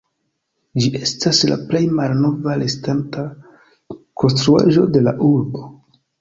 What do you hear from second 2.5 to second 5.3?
restanta konstruaĵo de la